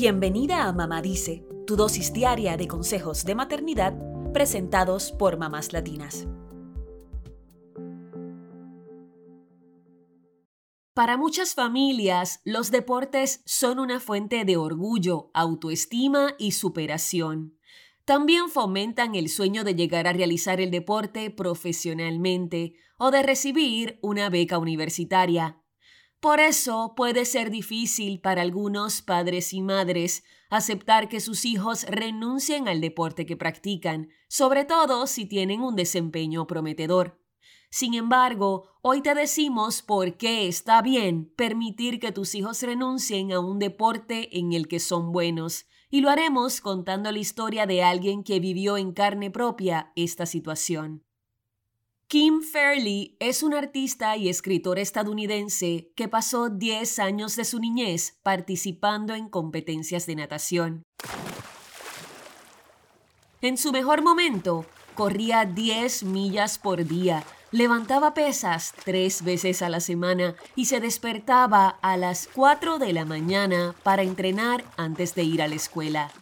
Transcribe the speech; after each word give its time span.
Bienvenida 0.00 0.68
a 0.68 0.72
Mamá 0.72 1.02
Dice, 1.02 1.44
tu 1.66 1.74
dosis 1.74 2.12
diaria 2.12 2.56
de 2.56 2.68
consejos 2.68 3.24
de 3.24 3.34
maternidad 3.34 3.98
presentados 4.32 5.10
por 5.10 5.38
mamás 5.38 5.72
latinas. 5.72 6.28
Para 10.94 11.16
muchas 11.16 11.56
familias, 11.56 12.40
los 12.44 12.70
deportes 12.70 13.42
son 13.44 13.80
una 13.80 13.98
fuente 13.98 14.44
de 14.44 14.56
orgullo, 14.56 15.32
autoestima 15.34 16.36
y 16.38 16.52
superación. 16.52 17.58
También 18.04 18.50
fomentan 18.50 19.16
el 19.16 19.28
sueño 19.28 19.64
de 19.64 19.74
llegar 19.74 20.06
a 20.06 20.12
realizar 20.12 20.60
el 20.60 20.70
deporte 20.70 21.28
profesionalmente 21.32 22.74
o 22.98 23.10
de 23.10 23.24
recibir 23.24 23.98
una 24.00 24.30
beca 24.30 24.58
universitaria. 24.58 25.60
Por 26.20 26.40
eso 26.40 26.94
puede 26.96 27.24
ser 27.24 27.50
difícil 27.50 28.20
para 28.20 28.42
algunos 28.42 29.02
padres 29.02 29.52
y 29.52 29.62
madres 29.62 30.24
aceptar 30.50 31.08
que 31.08 31.20
sus 31.20 31.44
hijos 31.44 31.84
renuncien 31.84 32.66
al 32.66 32.80
deporte 32.80 33.24
que 33.24 33.36
practican, 33.36 34.08
sobre 34.28 34.64
todo 34.64 35.06
si 35.06 35.26
tienen 35.26 35.60
un 35.60 35.76
desempeño 35.76 36.48
prometedor. 36.48 37.22
Sin 37.70 37.94
embargo, 37.94 38.64
hoy 38.82 39.00
te 39.00 39.14
decimos 39.14 39.82
por 39.82 40.16
qué 40.16 40.48
está 40.48 40.82
bien 40.82 41.32
permitir 41.36 42.00
que 42.00 42.12
tus 42.12 42.34
hijos 42.34 42.62
renuncien 42.62 43.30
a 43.30 43.38
un 43.38 43.60
deporte 43.60 44.38
en 44.38 44.52
el 44.52 44.66
que 44.66 44.80
son 44.80 45.12
buenos, 45.12 45.66
y 45.90 46.00
lo 46.00 46.10
haremos 46.10 46.60
contando 46.60 47.12
la 47.12 47.18
historia 47.18 47.66
de 47.66 47.82
alguien 47.82 48.24
que 48.24 48.40
vivió 48.40 48.76
en 48.76 48.92
carne 48.92 49.30
propia 49.30 49.92
esta 49.94 50.26
situación. 50.26 51.04
Kim 52.08 52.40
Fairley 52.40 53.18
es 53.20 53.42
una 53.42 53.58
artista 53.58 54.16
y 54.16 54.30
escritora 54.30 54.80
estadounidense 54.80 55.92
que 55.94 56.08
pasó 56.08 56.48
10 56.48 57.00
años 57.00 57.36
de 57.36 57.44
su 57.44 57.58
niñez 57.58 58.18
participando 58.22 59.14
en 59.14 59.28
competencias 59.28 60.06
de 60.06 60.16
natación. 60.16 60.84
En 63.42 63.58
su 63.58 63.72
mejor 63.72 64.00
momento, 64.00 64.64
corría 64.94 65.44
10 65.44 66.04
millas 66.04 66.58
por 66.58 66.86
día 66.86 67.26
Levantaba 67.50 68.12
pesas 68.12 68.74
tres 68.84 69.24
veces 69.24 69.62
a 69.62 69.70
la 69.70 69.80
semana 69.80 70.34
y 70.54 70.66
se 70.66 70.80
despertaba 70.80 71.78
a 71.80 71.96
las 71.96 72.28
4 72.34 72.78
de 72.78 72.92
la 72.92 73.06
mañana 73.06 73.74
para 73.82 74.02
entrenar 74.02 74.64
antes 74.76 75.14
de 75.14 75.22
ir 75.22 75.40
a 75.40 75.48
la 75.48 75.54
escuela. 75.54 76.12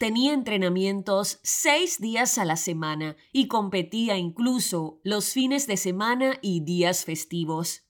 Tenía 0.00 0.32
entrenamientos 0.32 1.40
seis 1.42 2.00
días 2.00 2.38
a 2.38 2.46
la 2.46 2.56
semana 2.56 3.16
y 3.32 3.48
competía 3.48 4.16
incluso 4.16 4.98
los 5.04 5.34
fines 5.34 5.66
de 5.66 5.76
semana 5.76 6.38
y 6.40 6.60
días 6.60 7.04
festivos. 7.04 7.82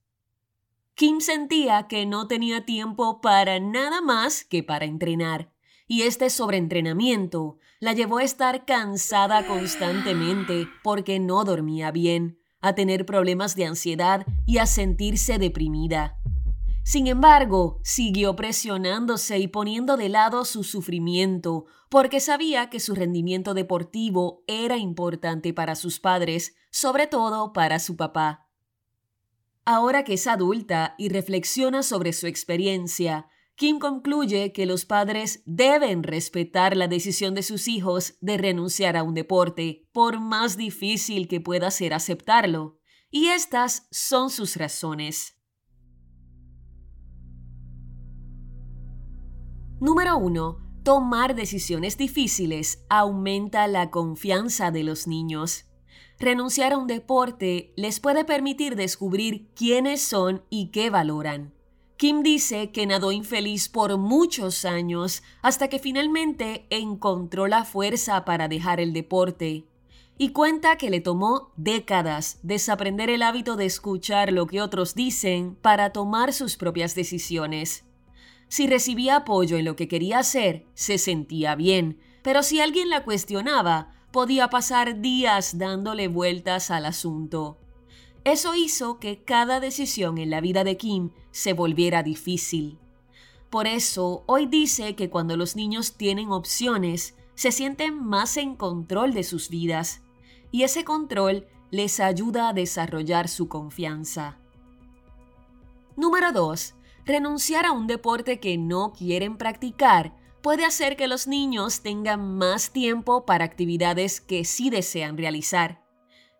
Kim 0.97 1.21
sentía 1.21 1.87
que 1.87 2.07
no 2.07 2.27
tenía 2.27 2.67
tiempo 2.67 3.21
para 3.21 3.61
nada 3.61 4.01
más 4.01 4.43
que 4.43 4.65
para 4.65 4.87
entrenar 4.87 5.53
y 5.87 6.03
este 6.03 6.31
sobreentrenamiento 6.31 7.59
la 7.79 7.93
llevó 7.93 8.19
a 8.19 8.25
estar 8.25 8.65
cansada 8.65 9.47
constantemente 9.47 10.67
porque 10.83 11.21
no 11.21 11.45
dormía 11.45 11.93
bien, 11.93 12.41
a 12.61 12.75
tener 12.75 13.07
problemas 13.07 13.55
de 13.55 13.67
ansiedad 13.67 14.27
y 14.47 14.59
a 14.59 14.67
sentirse 14.67 15.39
deprimida. 15.39 16.20
Sin 16.83 17.07
embargo, 17.07 17.81
siguió 17.85 18.35
presionándose 18.37 19.39
y 19.39 19.49
poniendo 19.49 19.97
de 19.97 20.09
lado 20.09 20.45
su 20.45 20.65
sufrimiento, 20.65 21.67
porque 21.89 22.21
sabía 22.21 22.71
que 22.71 22.81
su 22.81 22.95
rendimiento 22.95 23.55
deportivo 23.55 24.43
era 24.47 24.77
importante 24.77 25.53
para 25.53 25.75
sus 25.75 26.01
padres, 26.01 26.55
sobre 26.71 27.07
todo 27.07 27.53
para 27.53 27.79
su 27.79 27.97
papá. 27.97 28.49
Ahora 29.65 30.05
que 30.05 30.15
es 30.15 30.27
adulta 30.27 30.95
y 30.99 31.11
reflexiona 31.11 31.83
sobre 31.83 32.13
su 32.13 32.27
experiencia, 32.27 33.29
Kim 33.55 33.79
concluye 33.79 34.53
que 34.53 34.65
los 34.65 34.87
padres 34.87 35.43
deben 35.45 36.03
respetar 36.03 36.77
la 36.77 36.89
decisión 36.89 37.35
de 37.35 37.43
sus 37.43 37.69
hijos 37.69 38.15
de 38.23 38.39
renunciar 38.39 38.97
a 38.97 39.03
un 39.03 39.13
deporte, 39.13 39.87
por 39.93 40.19
más 40.19 40.57
difícil 40.57 41.29
que 41.29 41.43
pueda 41.43 41.71
ser 41.71 41.93
aceptarlo. 41.93 42.79
Y 43.11 43.27
estas 43.27 43.87
son 43.91 44.31
sus 44.31 44.57
razones. 44.57 45.40
Número 49.81 50.19
1. 50.19 50.59
Tomar 50.83 51.35
decisiones 51.35 51.97
difíciles 51.97 52.85
aumenta 52.91 53.67
la 53.67 53.91
confianza 53.91 54.71
de 54.71 54.85
los 54.85 55.07
niños. 55.07 55.65
Renunciar 56.19 56.75
a 56.75 56.77
un 56.77 56.87
deporte 56.87 57.73
les 57.77 57.99
puede 57.99 58.27
permitir 58.27 58.77
descubrir 58.77 59.49
quiénes 59.55 60.03
son 60.03 60.45
y 60.51 60.67
qué 60.67 60.91
valoran. 60.91 61.55
Kim 61.97 62.23
dice 62.23 62.73
que 62.73 62.85
nadó 62.85 63.11
infeliz 63.11 63.71
por 63.71 63.97
muchos 63.97 64.67
años 64.67 65.23
hasta 65.41 65.69
que 65.69 65.79
finalmente 65.79 66.67
encontró 66.69 67.47
la 67.47 67.65
fuerza 67.65 68.27
para 68.27 68.49
dejar 68.49 68.81
el 68.81 68.93
deporte. 68.93 69.65
Y 70.19 70.33
cuenta 70.33 70.77
que 70.77 70.91
le 70.91 71.01
tomó 71.01 71.55
décadas 71.57 72.39
desaprender 72.43 73.09
el 73.09 73.23
hábito 73.23 73.57
de 73.57 73.65
escuchar 73.65 74.31
lo 74.31 74.47
que 74.47 74.61
otros 74.61 74.95
dicen 74.95 75.57
para 75.63 75.91
tomar 75.91 76.35
sus 76.35 76.59
propias 76.59 76.95
decisiones. 76.95 77.87
Si 78.51 78.67
recibía 78.67 79.15
apoyo 79.15 79.57
en 79.57 79.65
lo 79.65 79.77
que 79.77 79.87
quería 79.87 80.19
hacer, 80.19 80.67
se 80.75 80.99
sentía 80.99 81.55
bien, 81.55 82.01
pero 82.21 82.43
si 82.43 82.59
alguien 82.59 82.91
la 82.91 83.05
cuestionaba, 83.05 83.95
podía 84.11 84.51
pasar 84.51 85.01
días 85.01 85.57
dándole 85.57 86.09
vueltas 86.09 86.73
al 86.73 86.85
asunto. 86.85 87.59
Eso 88.25 88.57
hizo 88.57 88.99
que 88.99 89.23
cada 89.23 89.61
decisión 89.61 90.19
en 90.19 90.31
la 90.31 90.41
vida 90.41 90.65
de 90.65 90.77
Kim 90.77 91.11
se 91.31 91.53
volviera 91.53 92.03
difícil. 92.03 92.81
Por 93.51 93.69
eso, 93.69 94.25
hoy 94.27 94.47
dice 94.47 94.97
que 94.97 95.11
cuando 95.11 95.37
los 95.37 95.55
niños 95.55 95.97
tienen 95.97 96.33
opciones, 96.33 97.15
se 97.37 97.53
sienten 97.53 98.03
más 98.03 98.37
en 98.37 98.57
control 98.57 99.15
de 99.15 99.23
sus 99.23 99.49
vidas, 99.49 100.03
y 100.51 100.65
ese 100.65 100.85
control 100.85 101.47
les 101.71 102.01
ayuda 102.01 102.49
a 102.49 102.53
desarrollar 102.53 103.29
su 103.29 103.47
confianza. 103.47 104.39
Número 105.97 106.33
2. 106.33 106.75
Renunciar 107.11 107.67
a 107.67 107.73
un 107.73 107.89
deporte 107.89 108.39
que 108.39 108.57
no 108.57 108.93
quieren 108.93 109.37
practicar 109.37 110.15
puede 110.43 110.65
hacer 110.65 110.95
que 110.95 111.09
los 111.09 111.27
niños 111.27 111.83
tengan 111.83 112.39
más 112.39 112.71
tiempo 112.71 113.27
para 113.27 113.45
actividades 113.45 114.21
que 114.21 114.45
sí 114.45 114.71
desean 114.71 115.19
realizar. 115.19 115.83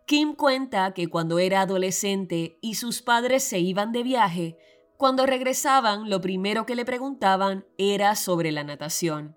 Kim 0.05 0.33
cuenta 0.33 0.93
que 0.93 1.07
cuando 1.07 1.39
era 1.39 1.59
adolescente 1.59 2.57
y 2.61 2.75
sus 2.75 3.01
padres 3.01 3.43
se 3.43 3.59
iban 3.59 3.91
de 3.91 4.03
viaje, 4.03 4.57
cuando 4.95 5.25
regresaban 5.25 6.09
lo 6.09 6.21
primero 6.21 6.65
que 6.65 6.75
le 6.75 6.85
preguntaban 6.85 7.65
era 7.77 8.15
sobre 8.15 8.53
la 8.53 8.63
natación. 8.63 9.35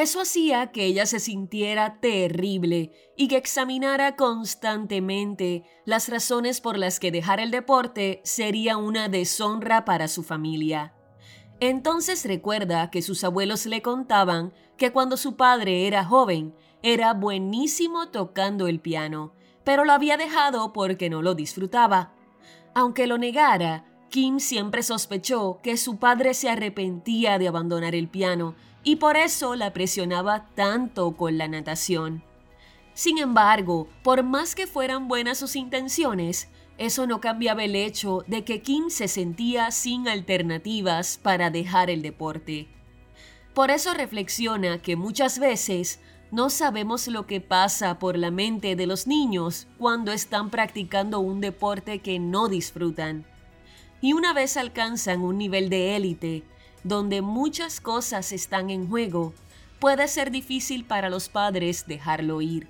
Eso 0.00 0.22
hacía 0.22 0.72
que 0.72 0.86
ella 0.86 1.04
se 1.04 1.20
sintiera 1.20 2.00
terrible 2.00 2.92
y 3.18 3.28
que 3.28 3.36
examinara 3.36 4.16
constantemente 4.16 5.64
las 5.84 6.08
razones 6.08 6.62
por 6.62 6.78
las 6.78 6.98
que 6.98 7.12
dejar 7.12 7.38
el 7.38 7.50
deporte 7.50 8.22
sería 8.24 8.78
una 8.78 9.10
deshonra 9.10 9.84
para 9.84 10.08
su 10.08 10.22
familia. 10.22 10.94
Entonces 11.60 12.24
recuerda 12.24 12.90
que 12.90 13.02
sus 13.02 13.24
abuelos 13.24 13.66
le 13.66 13.82
contaban 13.82 14.54
que 14.78 14.90
cuando 14.90 15.18
su 15.18 15.36
padre 15.36 15.86
era 15.86 16.02
joven, 16.02 16.54
era 16.82 17.12
buenísimo 17.12 18.08
tocando 18.08 18.68
el 18.68 18.80
piano 18.80 19.34
pero 19.64 19.84
lo 19.84 19.92
había 19.92 20.16
dejado 20.16 20.72
porque 20.72 21.10
no 21.10 21.22
lo 21.22 21.34
disfrutaba. 21.34 22.12
Aunque 22.74 23.06
lo 23.06 23.18
negara, 23.18 23.84
Kim 24.08 24.40
siempre 24.40 24.82
sospechó 24.82 25.60
que 25.62 25.76
su 25.76 25.98
padre 25.98 26.34
se 26.34 26.48
arrepentía 26.48 27.38
de 27.38 27.48
abandonar 27.48 27.94
el 27.94 28.08
piano 28.08 28.54
y 28.82 28.96
por 28.96 29.16
eso 29.16 29.54
la 29.56 29.72
presionaba 29.72 30.46
tanto 30.54 31.16
con 31.16 31.38
la 31.38 31.48
natación. 31.48 32.22
Sin 32.94 33.18
embargo, 33.18 33.88
por 34.02 34.22
más 34.22 34.54
que 34.54 34.66
fueran 34.66 35.08
buenas 35.08 35.38
sus 35.38 35.56
intenciones, 35.56 36.48
eso 36.78 37.06
no 37.06 37.20
cambiaba 37.20 37.64
el 37.64 37.76
hecho 37.76 38.24
de 38.26 38.44
que 38.44 38.62
Kim 38.62 38.88
se 38.88 39.06
sentía 39.06 39.70
sin 39.70 40.08
alternativas 40.08 41.18
para 41.22 41.50
dejar 41.50 41.90
el 41.90 42.02
deporte. 42.02 42.68
Por 43.54 43.70
eso 43.70 43.92
reflexiona 43.92 44.80
que 44.80 44.96
muchas 44.96 45.38
veces 45.38 46.00
no 46.30 46.48
sabemos 46.48 47.08
lo 47.08 47.26
que 47.26 47.40
pasa 47.40 47.98
por 47.98 48.16
la 48.16 48.30
mente 48.30 48.76
de 48.76 48.86
los 48.86 49.06
niños 49.06 49.66
cuando 49.78 50.12
están 50.12 50.48
practicando 50.48 51.20
un 51.20 51.40
deporte 51.40 51.98
que 51.98 52.18
no 52.18 52.48
disfrutan. 52.48 53.26
Y 54.00 54.12
una 54.12 54.32
vez 54.32 54.56
alcanzan 54.56 55.20
un 55.20 55.36
nivel 55.36 55.68
de 55.68 55.96
élite, 55.96 56.44
donde 56.84 57.22
muchas 57.22 57.80
cosas 57.80 58.32
están 58.32 58.70
en 58.70 58.88
juego, 58.88 59.34
puede 59.78 60.08
ser 60.08 60.30
difícil 60.30 60.84
para 60.84 61.10
los 61.10 61.28
padres 61.28 61.86
dejarlo 61.86 62.40
ir. 62.40 62.68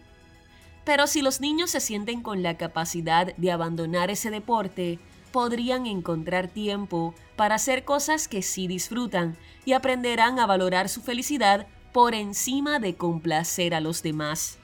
Pero 0.85 1.07
si 1.07 1.23
los 1.23 1.41
niños 1.41 1.71
se 1.71 1.81
sienten 1.81 2.23
con 2.23 2.43
la 2.43 2.57
capacidad 2.57 3.35
de 3.37 3.53
abandonar 3.53 4.11
ese 4.11 4.31
deporte, 4.31 4.99
podrían 5.33 5.87
encontrar 5.87 6.49
tiempo 6.49 7.15
para 7.37 7.57
hacer 7.57 7.85
cosas 7.85 8.29
que 8.29 8.43
sí 8.43 8.67
disfrutan 8.67 9.37
y 9.65 9.73
aprenderán 9.73 10.39
a 10.39 10.47
valorar 10.47 10.89
su 10.89 11.03
felicidad 11.03 11.67
por 11.93 12.15
encima 12.15 12.79
de 12.79 12.95
complacer 12.95 13.75
a 13.75 13.81
los 13.81 14.03
demás. 14.03 14.59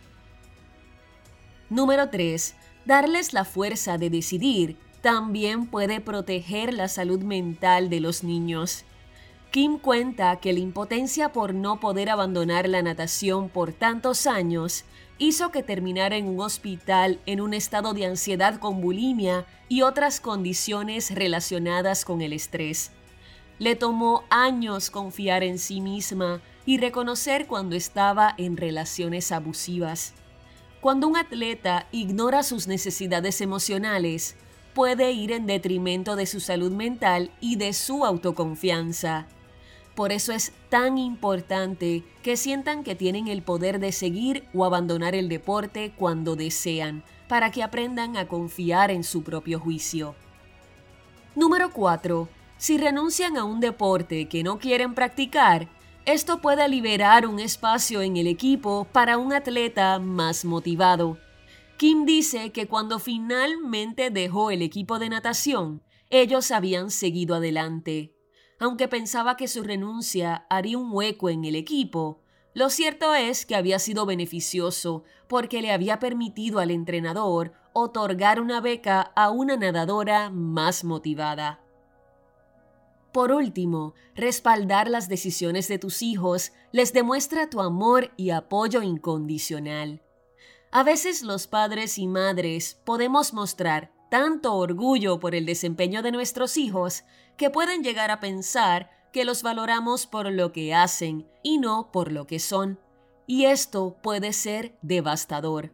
Número 1.69 2.10
3. 2.10 2.54
Darles 2.84 3.32
la 3.32 3.44
fuerza 3.44 3.98
de 3.98 4.10
decidir 4.10 4.76
también 5.00 5.66
puede 5.66 6.00
proteger 6.00 6.72
la 6.72 6.88
salud 6.88 7.22
mental 7.22 7.90
de 7.90 8.00
los 8.00 8.22
niños. 8.25 8.84
Kim 9.50 9.78
cuenta 9.78 10.37
que 10.37 10.52
la 10.52 10.60
impotencia 10.60 11.32
por 11.32 11.54
no 11.54 11.81
poder 11.81 12.10
abandonar 12.10 12.69
la 12.69 12.82
natación 12.82 13.48
por 13.48 13.72
tantos 13.72 14.26
años 14.26 14.84
hizo 15.19 15.50
que 15.50 15.62
terminara 15.62 16.16
en 16.16 16.26
un 16.26 16.40
hospital 16.40 17.20
en 17.26 17.40
un 17.40 17.54
estado 17.54 17.94
de 17.94 18.06
ansiedad 18.06 18.58
con 18.58 18.81
bulimia 18.81 19.46
y 19.69 19.82
otras 19.82 20.20
condiciones 20.20 21.14
relacionadas 21.14 22.04
con 22.04 22.20
el 22.20 22.32
estrés. 22.32 22.93
Le 23.58 23.76
tomó 23.76 24.25
años 24.28 24.90
confiar 24.90 25.43
en 25.43 25.58
sí 25.58 25.81
misma 25.81 26.43
y 26.66 26.78
reconocer 26.78 27.46
cuando 27.46 27.76
estaba 27.76 28.34
en 28.37 28.56
relaciones 28.58 29.32
abusivas. 29.32 30.12
Cuando 30.82 31.08
un 31.08 31.16
atleta 31.16 31.87
ignora 31.93 32.43
sus 32.43 32.66
necesidades 32.66 33.40
emocionales, 33.40 34.37
puede 34.75 35.12
ir 35.12 35.32
en 35.32 35.46
detrimento 35.46 36.16
de 36.16 36.26
su 36.26 36.40
salud 36.40 36.70
mental 36.70 37.31
y 37.40 37.56
de 37.56 37.72
su 37.72 38.04
autoconfianza. 38.04 39.26
Por 39.96 40.12
eso 40.12 40.32
es 40.32 40.52
tan 40.69 40.98
importante 40.98 42.04
que 42.22 42.37
sientan 42.37 42.84
que 42.84 42.94
tienen 42.94 43.28
el 43.28 43.40
poder 43.43 43.81
de 43.81 43.93
seguir 43.93 44.44
o 44.52 44.66
abandonar 44.66 45.14
el 45.14 45.31
deporte 45.31 45.94
cuando 45.96 46.37
desean, 46.37 47.02
para 47.28 47.50
que 47.50 47.62
aprendan 47.62 48.19
a 48.19 48.28
confiar 48.28 48.90
en 48.90 49.02
su 49.02 49.25
propio 49.25 49.58
juicio. 49.58 50.14
Número 51.34 51.72
4. 51.72 52.28
Si 52.58 52.76
renuncian 52.76 53.38
a 53.38 53.44
un 53.44 53.58
deporte 53.58 54.28
que 54.28 54.43
no 54.43 54.58
quieren 54.58 54.94
practicar, 54.94 55.66
esto 56.04 56.43
puede 56.43 56.69
liberar 56.69 57.26
un 57.26 57.40
espacio 57.40 58.02
en 58.02 58.19
el 58.19 58.26
equipo 58.26 58.87
para 58.93 59.16
un 59.16 59.32
atleta 59.32 59.98
más 59.98 60.44
motivado. 60.44 61.16
Kim 61.78 62.04
dice 62.04 62.52
que 62.52 62.66
cuando 62.66 62.98
finalmente 62.98 64.10
dejó 64.10 64.50
el 64.50 64.60
equipo 64.60 64.98
de 64.98 65.08
natación, 65.08 65.82
ellos 66.10 66.50
habían 66.50 66.90
seguido 66.90 67.34
adelante 67.34 68.15
aunque 68.58 68.88
pensaba 68.88 69.37
que 69.37 69.49
su 69.49 69.62
renuncia 69.62 70.47
haría 70.49 70.79
un 70.79 70.91
hueco 70.93 71.29
en 71.29 71.44
el 71.44 71.56
equipo, 71.56 72.20
lo 72.55 72.70
cierto 72.70 73.14
es 73.14 73.44
que 73.44 73.55
había 73.55 73.79
sido 73.79 74.06
beneficioso 74.06 75.05
porque 75.29 75.61
le 75.61 75.73
había 75.73 75.99
permitido 75.99 76.58
al 76.58 76.70
entrenador 76.70 77.53
otorgar 77.75 78.41
una 78.41 78.62
beca 78.62 79.12
a 79.14 79.31
una 79.31 79.56
nadadora 79.56 80.31
más 80.31 80.82
motivada. 80.82 81.61
Por 83.12 83.32
último, 83.32 83.94
respaldar 84.14 84.88
las 84.88 85.08
decisiones 85.08 85.69
de 85.69 85.79
tus 85.79 86.03
hijos 86.03 86.53
les 86.73 86.93
demuestra 86.93 87.50
tu 87.50 87.61
amor 87.61 88.12
y 88.17 88.31
apoyo 88.31 88.82
incondicional. 88.82 90.03
A 90.70 90.82
veces 90.82 91.23
los 91.23 91.47
padres 91.47 91.97
y 91.99 92.06
madres 92.06 92.81
podemos 92.85 93.32
mostrar 93.32 93.93
tanto 94.08 94.55
orgullo 94.55 95.20
por 95.20 95.35
el 95.35 95.47
desempeño 95.47 96.03
de 96.03 96.12
nuestros 96.12 96.56
hijos 96.56 97.05
que 97.37 97.50
pueden 97.50 97.82
llegar 97.82 98.11
a 98.11 98.20
pensar 98.20 98.91
que 99.12 99.25
los 99.25 99.43
valoramos 99.43 100.06
por 100.06 100.31
lo 100.31 100.53
que 100.53 100.75
hacen 100.75 101.29
y 101.43 101.58
no 101.58 101.91
por 101.93 102.12
lo 102.12 102.26
que 102.26 102.38
son. 102.38 102.79
Y 103.26 103.47
esto 103.47 103.97
puede 104.03 104.32
ser 104.32 104.79
devastador. 104.82 105.73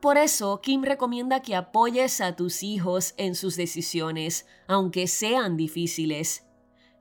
Por 0.00 0.16
eso, 0.16 0.60
Kim 0.60 0.82
recomienda 0.84 1.40
que 1.42 1.56
apoyes 1.56 2.20
a 2.20 2.36
tus 2.36 2.62
hijos 2.62 3.14
en 3.16 3.34
sus 3.34 3.56
decisiones, 3.56 4.46
aunque 4.68 5.06
sean 5.08 5.56
difíciles. 5.56 6.44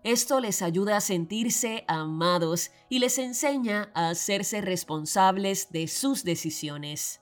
Esto 0.04 0.40
les 0.40 0.62
ayuda 0.62 0.98
a 0.98 1.02
sentirse 1.02 1.84
amados 1.88 2.72
y 2.90 3.00
les 3.00 3.18
enseña 3.18 3.92
a 3.94 4.10
hacerse 4.10 4.62
responsables 4.62 5.72
de 5.72 5.88
sus 5.88 6.24
decisiones. 6.24 7.22